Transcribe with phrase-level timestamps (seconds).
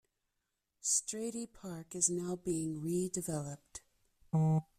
[0.81, 3.81] Stradey Park is now being re-developed.